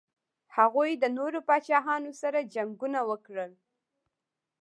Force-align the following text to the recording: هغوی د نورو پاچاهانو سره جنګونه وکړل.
هغوی 0.57 0.91
د 0.97 1.03
نورو 1.17 1.39
پاچاهانو 1.47 2.11
سره 2.21 2.47
جنګونه 2.53 2.99
وکړل. 3.09 3.51